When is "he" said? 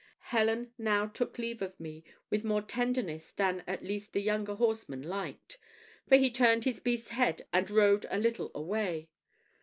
6.15-6.31